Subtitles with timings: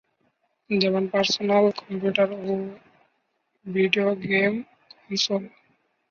[0.69, 2.59] যেমন personal computer এবং
[3.65, 4.53] video game
[4.99, 5.43] console.